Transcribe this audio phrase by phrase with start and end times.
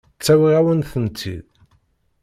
[0.17, 1.45] Ttawiɣ-awen-tent-id.